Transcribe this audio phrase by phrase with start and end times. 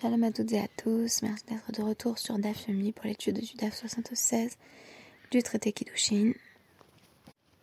[0.00, 3.56] Shalom à toutes et à tous, merci d'être de retour sur DAF pour l'étude du
[3.56, 4.56] DAF 76
[5.32, 6.34] du traité Kiddushin,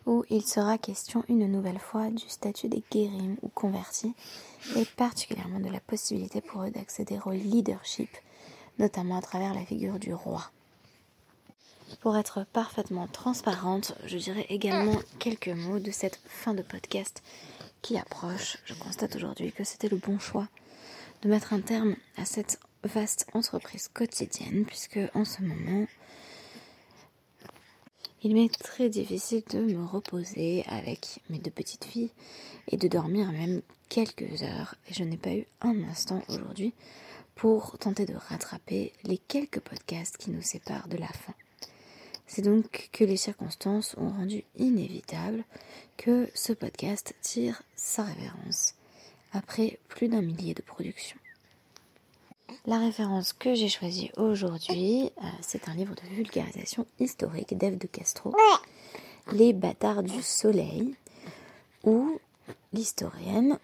[0.04, 4.12] où il sera question une nouvelle fois du statut des guérim ou convertis,
[4.76, 8.10] et particulièrement de la possibilité pour eux d'accéder au leadership,
[8.78, 10.50] notamment à travers la figure du roi.
[12.02, 17.22] Pour être parfaitement transparente, je dirais également quelques mots de cette fin de podcast
[17.80, 18.58] qui approche.
[18.66, 20.48] Je constate aujourd'hui que c'était le bon choix
[21.22, 25.86] de mettre un terme à cette vaste entreprise quotidienne, puisque en ce moment,
[28.22, 32.12] il m'est très difficile de me reposer avec mes deux petites filles
[32.68, 34.74] et de dormir même quelques heures.
[34.88, 36.72] Et je n'ai pas eu un instant aujourd'hui
[37.34, 41.34] pour tenter de rattraper les quelques podcasts qui nous séparent de la fin.
[42.26, 45.44] C'est donc que les circonstances ont rendu inévitable
[45.96, 48.75] que ce podcast tire sa révérence
[49.36, 51.18] après plus d'un millier de productions.
[52.66, 57.86] La référence que j'ai choisie aujourd'hui, euh, c'est un livre de vulgarisation historique d'Ève de
[57.86, 58.34] Castro,
[59.32, 60.94] Les bâtards du soleil,
[61.84, 62.18] où
[62.72, 63.58] l'historienne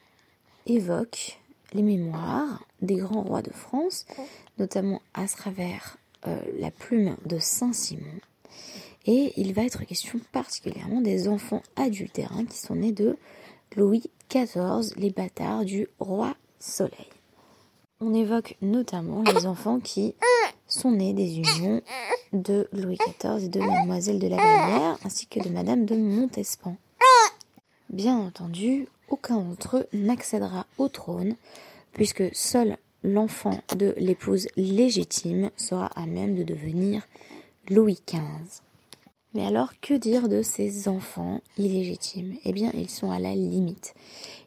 [0.66, 1.38] évoque
[1.72, 4.06] les mémoires des grands rois de France,
[4.58, 8.20] notamment à travers euh, la plume de Saint-Simon.
[9.06, 13.16] Et il va être question particulièrement des enfants adultérins qui sont nés de
[13.76, 17.08] Louis XIV, les bâtards du roi Soleil.
[18.00, 20.14] On évoque notamment les enfants qui
[20.66, 21.80] sont nés des unions
[22.32, 26.76] de Louis XIV et de Mademoiselle de la Vallière, ainsi que de Madame de Montespan.
[27.90, 31.36] Bien entendu, aucun d'entre eux n'accédera au trône,
[31.92, 37.06] puisque seul l'enfant de l'épouse légitime sera à même de devenir
[37.68, 38.62] Louis XV.
[39.34, 42.36] Mais alors, que dire de ces enfants illégitimes?
[42.44, 43.94] Eh bien, ils sont à la limite.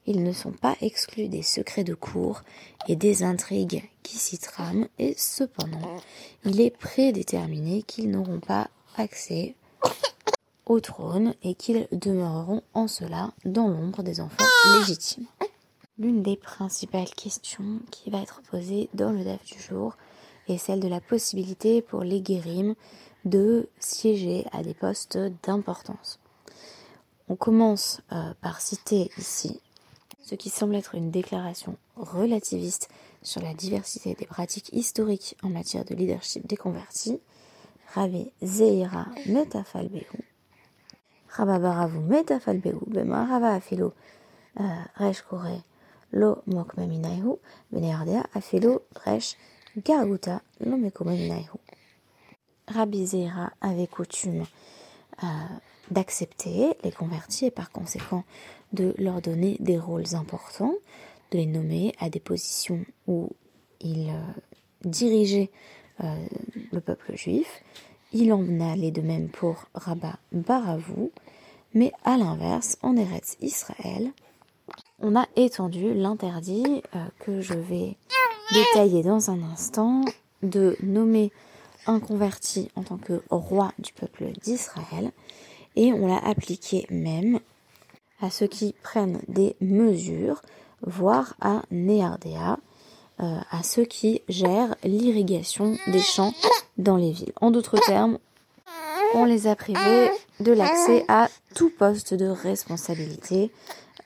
[0.05, 2.43] Ils ne sont pas exclus des secrets de cour
[2.87, 5.97] et des intrigues qui s'y trament, et cependant,
[6.43, 9.55] il est prédéterminé qu'ils n'auront pas accès
[10.67, 14.45] au trône et qu'ils demeureront en cela dans l'ombre des enfants
[14.77, 15.25] légitimes.
[15.97, 19.95] L'une des principales questions qui va être posée dans le DAF du jour
[20.47, 22.75] est celle de la possibilité pour les guérims
[23.25, 26.19] de siéger à des postes d'importance.
[27.27, 29.59] On commence euh, par citer ici
[30.21, 32.89] ce qui semble être une déclaration relativiste
[33.21, 37.19] sur la diversité des pratiques historiques en matière de leadership des convertis.
[37.93, 40.19] Rabbi Zeira Metafalbehu.
[41.29, 42.79] Rababaravu Metafalbehu.
[42.87, 43.93] Bema Rava Afilo
[44.59, 44.63] euh,
[44.95, 45.63] Resh Kore
[46.11, 47.37] Lo Mokmaminaihu.
[47.71, 49.37] Beneardea Afilo Resh
[49.77, 51.59] Gaguta Lo Mekomaminaihu.
[52.67, 54.45] Rabbi Zeira avait coutume
[55.23, 55.27] euh,
[55.91, 58.23] d'accepter les convertis et par conséquent
[58.73, 60.73] de leur donner des rôles importants,
[61.31, 63.29] de les nommer à des positions où
[63.81, 64.41] ils euh,
[64.83, 65.51] dirigeaient
[66.03, 66.25] euh,
[66.71, 67.61] le peuple juif.
[68.13, 71.11] Il en allait de même pour Rabat Baravou,
[71.73, 74.11] mais à l'inverse, en Eretz Israël,
[74.99, 76.81] on a étendu l'interdit
[77.19, 77.97] que je vais
[78.53, 80.01] détailler dans un instant
[80.41, 81.31] de nommer
[81.87, 85.11] un converti en tant que roi du peuple d'Israël
[85.75, 87.39] et on l'a appliqué même
[88.21, 90.41] à ceux qui prennent des mesures,
[90.81, 92.57] voire à Néardéa,
[93.21, 96.33] euh, à ceux qui gèrent l'irrigation des champs
[96.77, 97.33] dans les villes.
[97.41, 98.19] En d'autres termes,
[99.13, 103.51] on les a privés de l'accès à tout poste de responsabilité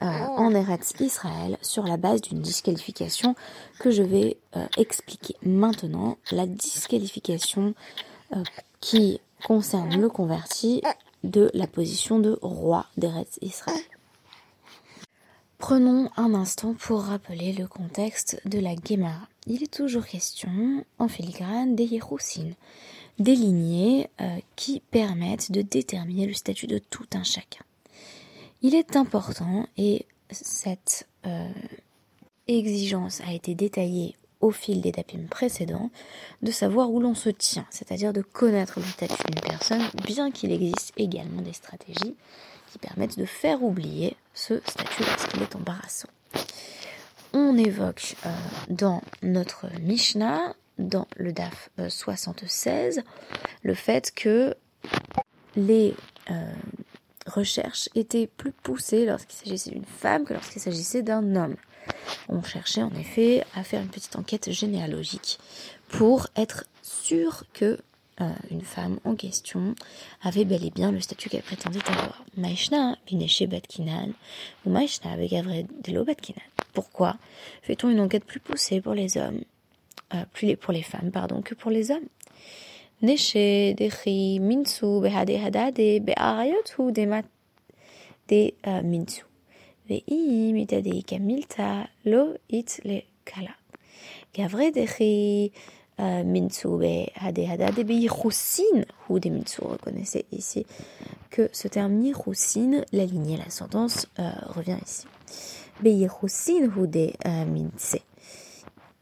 [0.01, 3.35] euh, en Eretz Israël sur la base d'une disqualification
[3.79, 6.17] que je vais euh, expliquer maintenant.
[6.31, 7.73] La disqualification
[8.33, 8.41] euh,
[8.79, 10.81] qui concerne le converti
[11.25, 13.81] de la position de roi d'Eretz Israël.
[15.57, 19.27] Prenons un instant pour rappeler le contexte de la Gemara.
[19.47, 22.55] Il est toujours question, en filigrane, des Yeroussines,
[23.17, 24.09] des lignées
[24.55, 27.66] qui permettent de déterminer le statut de tout un chacun.
[28.62, 31.47] Il est important, et cette euh,
[32.47, 35.91] exigence a été détaillée au fil des dapim précédents,
[36.41, 40.52] de savoir où l'on se tient, c'est-à-dire de connaître le statut d'une personne, bien qu'il
[40.52, 42.16] existe également des stratégies
[42.72, 46.09] qui permettent de faire oublier ce statut lorsqu'il est embarrassant.
[47.34, 48.29] On évoque euh,
[48.70, 53.02] dans notre Mishnah, dans le DAF 76, euh,
[53.64, 54.53] le fait que
[55.55, 55.96] les
[57.29, 61.55] recherche était plus poussée lorsqu'il s'agissait d'une femme que lorsqu'il s'agissait d'un homme.
[62.28, 65.40] On cherchait en effet à faire une petite enquête généalogique
[65.87, 67.79] pour être sûr que
[68.22, 69.76] euh, une femme en question
[70.22, 72.23] avait bel et bien le statut qu'elle prétendait avoir.
[72.35, 74.09] Maïshna bineche batkinan
[74.66, 76.41] ou Maïshna avec Batkinan.
[76.73, 77.16] Pourquoi
[77.61, 79.41] fait-on une enquête plus poussée pour les hommes
[80.34, 82.08] plus pour les femmes, pardon, que pour les hommes?
[83.01, 87.23] Neshe, Dechi, Minsu, Behade Hadade, Be'arayot ou Demat
[88.28, 88.53] de
[88.84, 89.23] Minsu.
[91.07, 93.55] Kamilta lo it le kala.
[94.35, 95.53] Gavre Dechi,
[95.97, 99.61] Minsu, Behade Hadade, Be'ichousin ou des Minsu.
[99.61, 100.66] Reconnaissez ici
[101.29, 105.05] que ce terme Yichousin, la lignée, la sentence, revient ici.
[105.81, 107.95] Be'ichousin ou des Minse.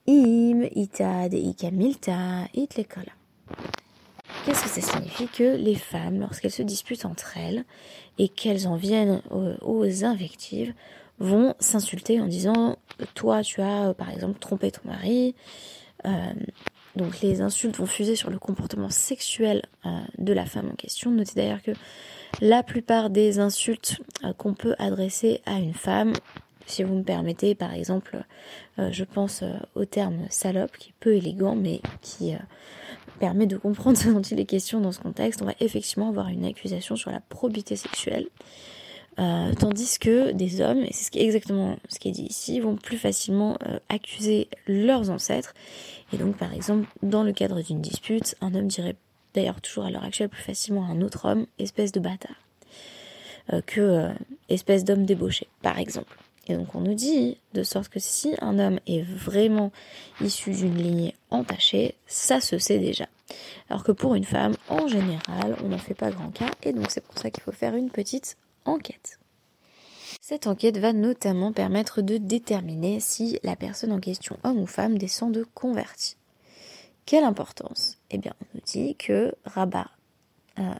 [0.06, 3.12] Im itade ikamilta it le kala.
[4.48, 7.66] Qu'est-ce que ça signifie Que les femmes, lorsqu'elles se disputent entre elles
[8.18, 10.74] et qu'elles en viennent aux, invectives,
[11.20, 12.78] vont s'insulter en disant
[13.14, 15.36] toi tu as par exemple trompé ton mari.
[16.06, 16.10] Euh,
[16.96, 21.12] donc les insultes vont fuser sur le comportement sexuel euh, de la femme en question.
[21.12, 21.72] Notez d'ailleurs que
[22.40, 26.14] la plupart des insultes euh, qu'on peut adresser à une femme,
[26.68, 28.24] si vous me permettez, par exemple,
[28.78, 29.42] je pense
[29.76, 32.34] au terme salope, qui est peu élégant, mais qui
[33.18, 36.30] permet de comprendre ce dont il est question dans ce contexte, on va effectivement avoir
[36.30, 38.28] une accusation sur la probité sexuelle.
[39.20, 42.98] Euh, tandis que des hommes, et c'est exactement ce qui est dit ici, vont plus
[42.98, 45.56] facilement euh, accuser leurs ancêtres.
[46.14, 48.96] Et donc, par exemple, dans le cadre d'une dispute, un homme dirait
[49.34, 52.36] d'ailleurs toujours à l'heure actuelle plus facilement à un autre homme, espèce de bâtard,
[53.54, 54.10] euh, que
[54.50, 56.16] espèce d'homme débauché, par exemple.
[56.48, 59.72] Et donc on nous dit, de sorte que si un homme est vraiment
[60.22, 63.08] issu d'une lignée entachée, ça se sait déjà.
[63.70, 66.90] Alors que pour une femme, en général, on n'en fait pas grand cas, et donc
[66.90, 69.20] c'est pour ça qu'il faut faire une petite enquête.
[70.22, 74.98] Cette enquête va notamment permettre de déterminer si la personne en question, homme ou femme,
[74.98, 76.16] descend de converti.
[77.06, 77.98] Quelle importance?
[78.10, 79.88] Eh bien, on nous dit que Rabat,
[80.60, 80.74] euh,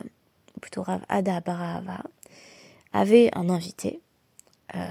[0.60, 2.04] plutôt Rav Ada Barahava,
[2.92, 4.02] avait un invité,
[4.76, 4.90] euh,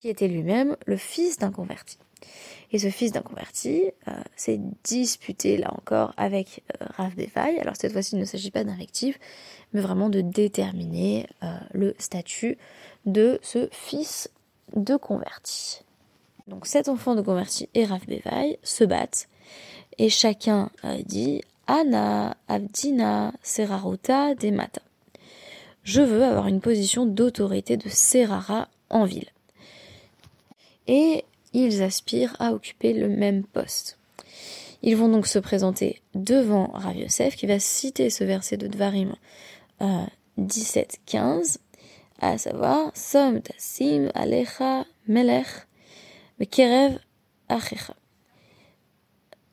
[0.00, 1.98] qui était lui-même le fils d'un converti.
[2.72, 7.12] Et ce fils d'un converti euh, s'est disputé là encore avec euh, Rav.
[7.36, 9.18] Alors cette fois-ci, il ne s'agit pas d'invective,
[9.72, 12.58] mais vraiment de déterminer euh, le statut
[13.06, 14.30] de ce fils
[14.76, 15.82] de converti.
[16.46, 19.28] Donc cet enfant de converti et Rav Bevaï se battent
[19.98, 20.70] et chacun
[21.04, 24.80] dit Anna, Abdina, Serarota, Demata.
[25.82, 29.30] Je veux avoir une position d'autorité de Serara en ville
[30.90, 33.98] et ils aspirent à occuper le même poste.
[34.82, 39.14] Ils vont donc se présenter devant Rav Yosef qui va citer ce verset de Dvarim
[40.38, 41.58] 17-15,
[42.20, 45.46] à savoir Som tasim alecha melech
[46.38, 46.98] mekerev
[47.48, 47.94] achecha.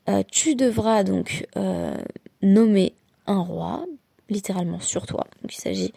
[0.10, 1.98] Euh, tu devras donc euh,
[2.42, 2.94] nommer
[3.28, 3.86] un roi,
[4.30, 5.26] littéralement sur toi.
[5.42, 5.94] Donc il s'agit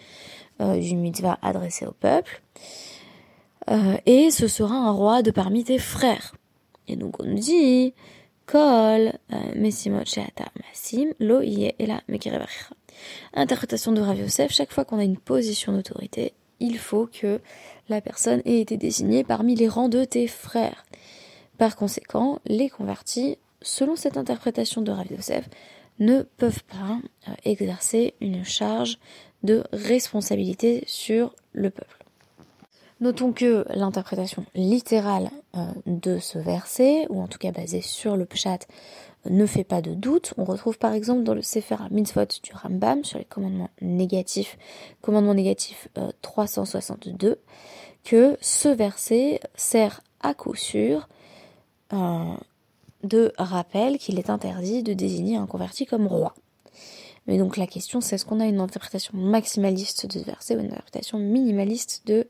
[0.60, 2.42] euh, d'une mitzvah adressée au peuple.
[3.70, 6.34] Euh, et ce sera un roi de parmi tes frères.
[6.88, 7.94] Et donc on dit,
[8.46, 10.02] Kol, euh, Masim,
[11.20, 12.00] Lo et la
[13.34, 17.40] Interprétation de Rav Yosef, chaque fois qu'on a une position d'autorité, il faut que
[17.88, 20.84] la personne ait été désignée parmi les rangs de tes frères.
[21.58, 25.48] Par conséquent, les convertis, selon cette interprétation de Rav Yosef,
[26.00, 28.98] ne peuvent pas euh, exercer une charge
[29.42, 31.99] de responsabilité sur le peuple.
[33.00, 38.26] Notons que l'interprétation littérale euh, de ce verset, ou en tout cas basée sur le
[38.26, 38.58] pshat,
[39.28, 40.34] ne fait pas de doute.
[40.36, 44.58] On retrouve par exemple dans le Sefer Mitzvot du Rambam sur les commandements négatifs,
[45.00, 45.88] commandement négatif
[46.20, 47.34] 362, euh,
[48.04, 51.08] que ce verset sert à coup sûr
[51.94, 52.34] euh,
[53.02, 56.34] de rappel qu'il est interdit de désigner un converti comme roi.
[57.26, 60.60] Mais donc la question c'est est-ce qu'on a une interprétation maximaliste de ce verset ou
[60.60, 62.26] une interprétation minimaliste de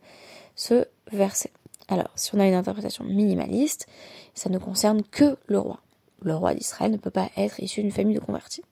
[0.61, 1.50] ce verset.
[1.88, 3.87] Alors, si on a une interprétation minimaliste,
[4.35, 5.81] ça ne concerne que le roi.
[6.21, 8.62] Le roi d'Israël ne peut pas être issu d'une famille de convertis.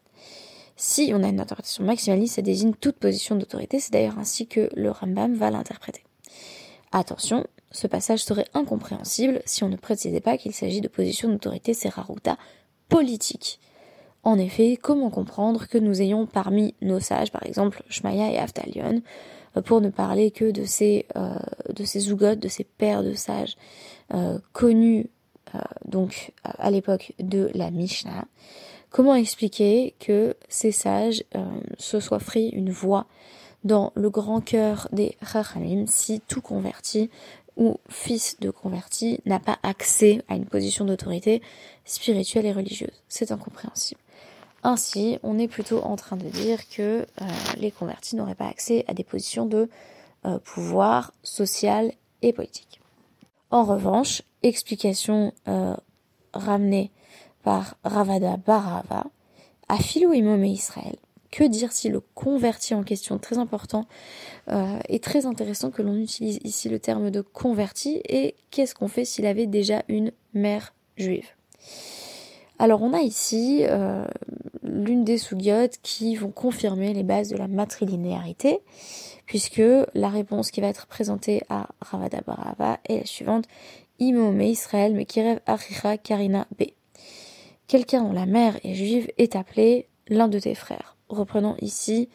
[0.76, 4.68] Si on a une interprétation maximaliste, ça désigne toute position d'autorité, c'est d'ailleurs ainsi que
[4.76, 6.04] le Rambam va l'interpréter.
[6.92, 11.73] Attention, ce passage serait incompréhensible si on ne précisait pas qu'il s'agit de position d'autorité
[11.73, 12.37] seraruta
[12.90, 13.61] politique.
[14.25, 19.00] En effet, comment comprendre que nous ayons parmi nos sages, par exemple Shmaya et Aftalion,
[19.64, 21.34] pour ne parler que de ces, euh,
[21.74, 23.56] de ces de ces pères de sages
[24.14, 25.08] euh, connus
[25.54, 28.26] euh, donc à l'époque de la Mishnah.
[28.90, 31.22] Comment expliquer que ces sages
[31.78, 33.06] se soient pris une voix
[33.64, 37.10] dans le grand cœur des Chachamim si tout converti
[37.56, 41.42] ou fils de converti n'a pas accès à une position d'autorité
[41.84, 43.02] spirituelle et religieuse?
[43.08, 44.00] C'est incompréhensible.
[44.62, 47.24] Ainsi, on est plutôt en train de dire que euh,
[47.58, 49.68] les convertis n'auraient pas accès à des positions de
[50.26, 52.80] euh, pouvoir social et politique.
[53.50, 55.74] En revanche, explication euh,
[56.32, 56.90] ramenée
[57.44, 59.04] par Ravada Barava,
[59.68, 60.96] à Philo Imom et Israël.
[61.30, 63.86] Que dire si le converti en question Très important
[64.50, 68.00] euh, et très intéressant que l'on utilise ici le terme de converti.
[68.08, 71.28] Et qu'est-ce qu'on fait s'il avait déjà une mère juive?
[72.58, 73.64] Alors on a ici
[74.68, 78.60] l'une des sougiotes qui vont confirmer les bases de la matrilinéarité,
[79.26, 79.62] puisque
[79.94, 83.46] la réponse qui va être présentée à Ravada Barava est la suivante
[84.00, 84.94] Israël
[85.96, 86.64] Karina B.
[87.66, 90.96] Quelqu'un dont la mère est juive est appelé l'un de tes frères.
[91.08, 92.08] Reprenons ici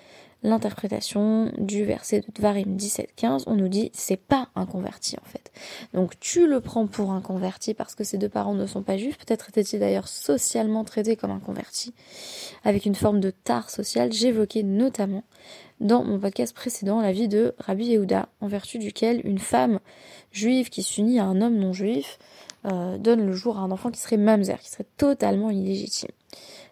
[0.44, 5.52] l'interprétation du verset de Dvarim 17-15, on nous dit c'est pas un converti en fait.
[5.94, 8.98] Donc tu le prends pour un converti parce que ses deux parents ne sont pas
[8.98, 11.94] juifs, peut-être était-il d'ailleurs socialement traité comme un converti,
[12.64, 14.12] avec une forme de tare sociale.
[14.12, 15.24] J'évoquais notamment
[15.80, 19.80] dans mon podcast précédent la vie de Rabbi Yehuda, en vertu duquel une femme
[20.32, 22.20] juive qui s'unit à un homme non juif
[22.66, 26.12] euh, donne le jour à un enfant qui serait mamzer, qui serait totalement illégitime.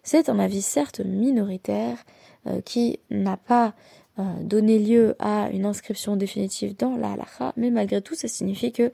[0.04, 1.98] C'est un avis certes minoritaire,
[2.48, 3.76] euh, qui n'a pas
[4.20, 8.72] euh, donné lieu à une inscription définitive dans la halakha, mais malgré tout, ça signifie
[8.72, 8.92] qu'il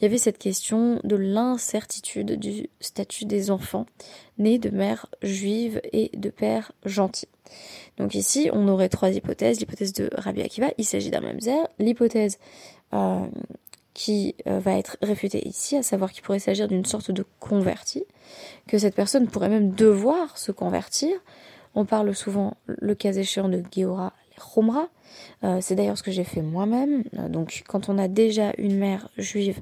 [0.00, 3.86] y avait cette question de l'incertitude du statut des enfants
[4.38, 7.28] nés de mères juives et de pères gentils.
[7.96, 9.58] Donc ici, on aurait trois hypothèses.
[9.60, 11.66] L'hypothèse de Rabbi Akiva, il s'agit d'un mamzer.
[11.78, 12.38] L'hypothèse
[12.92, 13.26] euh,
[14.00, 18.04] qui va être réfutée ici, à savoir qu'il pourrait s'agir d'une sorte de converti,
[18.66, 21.10] que cette personne pourrait même devoir se convertir,
[21.74, 24.88] on parle souvent, le cas échéant, de Geora Chomra.
[25.44, 27.04] Euh, c'est d'ailleurs ce que j'ai fait moi-même.
[27.18, 29.60] Euh, donc, quand on a déjà une mère juive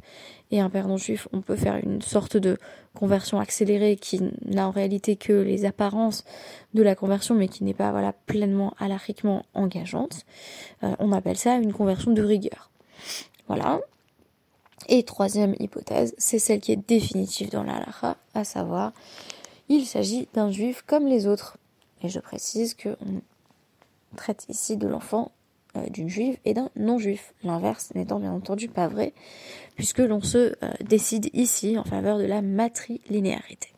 [0.50, 2.58] et un père non juif, on peut faire une sorte de
[2.94, 6.24] conversion accélérée qui n'a en réalité que les apparences
[6.74, 10.24] de la conversion, mais qui n'est pas voilà pleinement alariquement engageante.
[10.82, 12.70] Euh, on appelle ça une conversion de rigueur.
[13.48, 13.80] Voilà.
[14.88, 17.84] Et troisième hypothèse, c'est celle qui est définitive dans la
[18.34, 18.92] à savoir,
[19.68, 21.58] il s'agit d'un juif comme les autres.
[22.02, 22.96] Et je précise qu'on
[24.16, 25.32] traite ici de l'enfant
[25.76, 27.34] euh, d'une juive et d'un non-juif.
[27.42, 29.12] L'inverse n'étant bien entendu pas vrai,
[29.74, 33.68] puisque l'on se euh, décide ici en faveur de la matrilinéarité.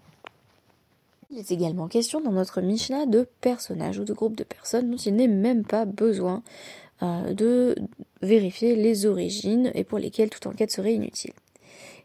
[1.33, 4.97] Il est également question dans notre Mishnah de personnages ou de groupes de personnes dont
[4.97, 6.43] il n'est même pas besoin
[7.03, 7.75] euh, de
[8.21, 11.33] vérifier les origines et pour lesquelles toute enquête serait inutile.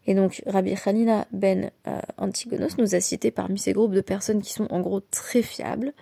[0.08, 4.42] Et donc Rabbi Hanina ben euh, Antigonos nous a cité parmi ces groupes de personnes
[4.42, 5.94] qui sont en gros très fiables,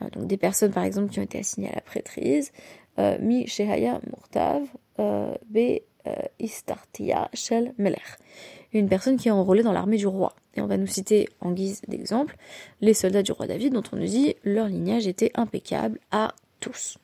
[0.00, 2.52] euh, donc des personnes par exemple qui ont été assignées à la prêtrise,
[3.20, 4.62] Mi Shehaya Murtav
[5.48, 5.80] B
[6.38, 7.96] Istartia Shel Meler,
[8.72, 10.34] une personne qui est enrôlée dans l'armée du roi.
[10.54, 12.36] Et on va nous citer en guise d'exemple
[12.80, 16.98] les soldats du roi David dont on nous dit leur lignage était impeccable à tous.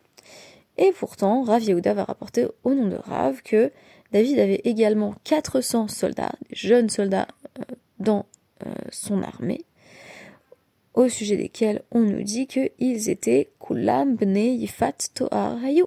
[0.79, 3.73] Et pourtant, Rav Yehuda va rapporter au nom de Rav que
[4.13, 8.27] David avait également 400 soldats, des jeunes soldats, euh, dans
[8.65, 9.65] euh, son armée,
[10.95, 15.85] au sujet desquels on nous dit qu'ils étaient Kulam Bne Yifat Toar Hayu.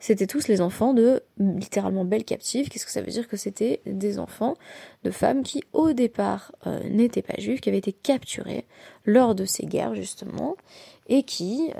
[0.00, 2.68] C'était tous les enfants de littéralement belles captives.
[2.68, 4.54] Qu'est-ce que ça veut dire que c'était des enfants
[5.02, 8.64] de femmes qui au départ euh, n'étaient pas juives, qui avaient été capturées
[9.04, 10.56] lors de ces guerres justement,
[11.08, 11.70] et qui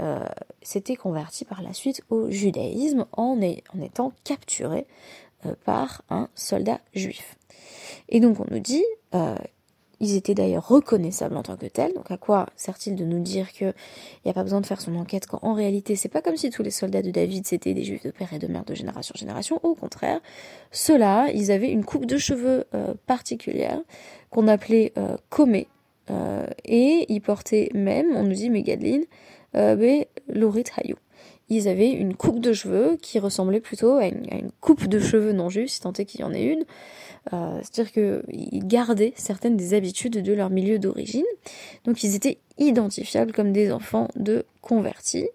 [0.63, 4.87] s'étaient converties par la suite au judaïsme en, étant capturées
[5.47, 7.37] euh, par un soldat juif.
[8.09, 8.85] Et donc on nous dit,
[9.15, 9.37] euh,
[10.00, 13.52] ils étaient d'ailleurs reconnaissables en tant que tels, donc à quoi sert-il de nous dire
[13.52, 13.75] qu'il
[14.25, 16.50] n'y a pas besoin de faire son enquête quand en réalité c'est pas comme si
[16.50, 19.12] tous les soldats de David c'était des juifs de père et de mère de génération
[19.17, 20.21] en génération, au contraire,
[20.71, 23.81] ceux-là, ils avaient une coupe de cheveux euh, particulière
[24.31, 25.69] qu'on appelait euh, comé,
[26.64, 29.05] et ils portaient même, on nous dit Megadline,
[29.57, 30.97] euh, Lorit Hayou
[31.49, 35.49] ils avaient une coupe de cheveux qui ressemblait plutôt à une, coupe de cheveux non
[35.49, 36.64] juste, si tant est qu'il y en ait une.
[37.33, 41.25] Euh, c'est-à-dire qu'ils gardaient certaines des habitudes de leur milieu d'origine.
[41.85, 45.29] Donc ils étaient identifiables comme des enfants de convertis.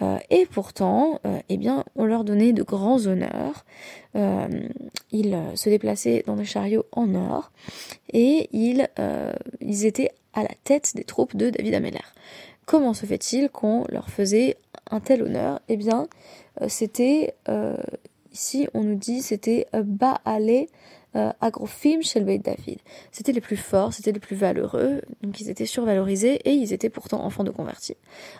[0.00, 3.64] Euh, et pourtant, euh, eh bien, on leur donnait de grands honneurs.
[5.12, 7.52] ils se déplaçaient dans des chariots en or
[8.12, 8.88] et ils,
[9.60, 12.00] ils étaient à la tête des troupes de David Ameller.
[12.66, 14.56] Comment se fait-il qu'on leur faisait
[14.90, 15.60] un tel honneur?
[15.68, 16.08] Eh bien,
[16.68, 17.34] c'était,
[18.32, 19.66] ici on nous dit, c'était
[21.16, 22.78] euh, Baalé Agrofim Shelbeit David.
[23.10, 26.90] C'était les plus forts, c'était les plus valeureux, donc ils étaient survalorisés et ils étaient
[26.90, 27.96] pourtant enfants de convertis.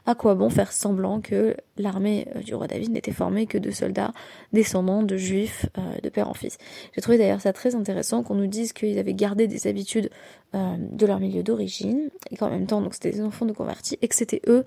[0.07, 4.13] À quoi bon faire semblant que l'armée du roi David n'était formée que de soldats
[4.53, 5.67] descendants de juifs
[6.03, 6.59] de père en fils?
[6.95, 10.11] J'ai trouvé d'ailleurs ça très intéressant qu'on nous dise qu'ils avaient gardé des habitudes
[10.55, 13.97] euh, de leur milieu d'origine, et qu'en même temps, donc c'était des enfants de convertis,
[14.03, 14.67] et que c'était eux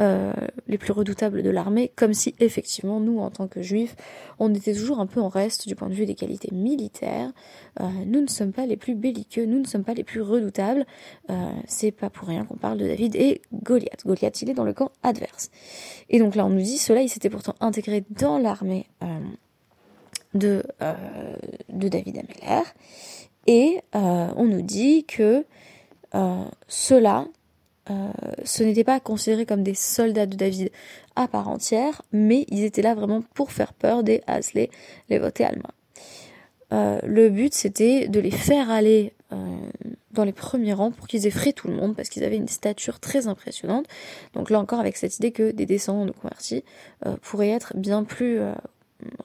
[0.00, 0.32] euh,
[0.66, 3.96] les plus redoutables de l'armée, comme si effectivement, nous, en tant que juifs,
[4.38, 7.32] on était toujours un peu en reste du point de vue des qualités militaires.
[7.80, 10.86] Euh, nous ne sommes pas les plus belliqueux, nous ne sommes pas les plus redoutables.
[11.66, 14.06] c'est pas pour rien qu'on parle de David et Goliath.
[14.06, 15.50] Goliath, il est dans le camp adverse.
[16.08, 18.86] Et donc là, on nous dit, cela, il s'était pourtant intégré dans l'armée
[20.32, 20.62] de,
[21.68, 22.62] de David Ameller.
[23.46, 25.44] Et euh, on nous dit que
[26.14, 27.26] euh, ceux-là,
[27.90, 28.10] euh,
[28.44, 30.70] ce n'était pas considéré comme des soldats de David
[31.14, 34.70] à part entière, mais ils étaient là vraiment pour faire peur des Hasley,
[35.08, 35.70] les votés allemands.
[36.70, 39.12] le but c'était de les faire aller
[40.12, 43.00] dans les premiers rangs pour qu'ils effraient tout le monde parce qu'ils avaient une stature
[43.00, 43.86] très impressionnante.
[44.34, 46.64] Donc là encore avec cette idée que des descendants de convertis
[47.22, 48.40] pourraient être bien plus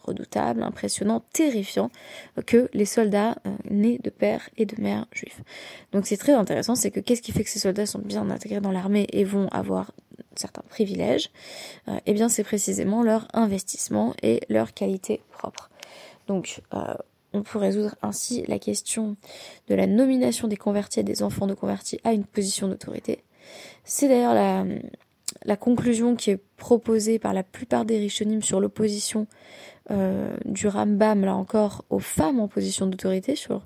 [0.04, 1.90] redoutable, impressionnant, terrifiant
[2.46, 5.42] que les soldats euh, nés de père et de mère juifs.
[5.92, 8.62] Donc c'est très intéressant, c'est que qu'est-ce qui fait que ces soldats sont bien intégrés
[8.62, 9.92] dans l'armée et vont avoir
[10.36, 11.30] certains privilèges?
[11.88, 15.70] Euh, Eh bien c'est précisément leur investissement et leur qualité propre.
[16.28, 16.94] Donc euh,
[17.34, 19.16] on peut résoudre ainsi la question
[19.68, 23.24] de la nomination des convertis et des enfants de convertis à une position d'autorité.
[23.84, 24.66] C'est d'ailleurs la,
[25.46, 29.28] la conclusion qui est proposée par la plupart des Rishonim sur l'opposition
[29.90, 33.66] euh, du Rambam, là encore, aux femmes en position d'autorité sur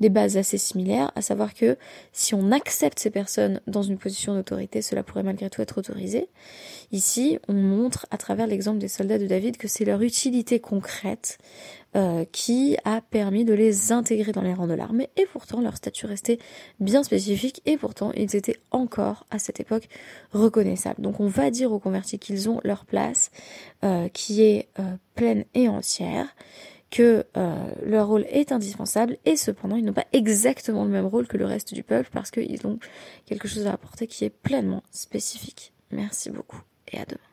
[0.00, 1.76] des bases assez similaires, à savoir que
[2.12, 6.28] si on accepte ces personnes dans une position d'autorité, cela pourrait malgré tout être autorisé.
[6.90, 11.36] Ici, on montre à travers l'exemple des soldats de David que c'est leur utilité concrète
[11.96, 15.76] euh, qui a permis de les intégrer dans les rangs de l'armée et pourtant leur
[15.76, 16.38] statut restait
[16.78, 19.88] bien spécifique et pourtant ils étaient encore à cette époque
[20.32, 21.02] reconnaissables.
[21.02, 23.30] Donc on va dire aux convertis qu'ils ont leur place
[23.84, 24.82] euh, qui est euh,
[25.14, 26.28] pleine et entière
[26.90, 27.24] que
[27.86, 31.46] leur rôle est indispensable et cependant ils n'ont pas exactement le même rôle que le
[31.46, 32.80] reste du peuple parce qu'ils ont
[33.26, 35.72] quelque chose à apporter qui est pleinement spécifique.
[35.92, 36.60] Merci beaucoup
[36.92, 37.29] et à demain.